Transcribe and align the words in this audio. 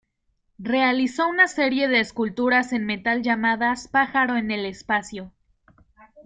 Realizó 0.57 1.27
una 1.27 1.47
serie 1.47 1.87
de 1.87 1.99
esculturas 1.99 2.73
en 2.73 2.87
metal 2.87 3.21
llamadas 3.21 3.87
"Pájaro 3.87 4.35
en 4.35 4.49
el 4.49 4.65
espacio". 4.65 5.31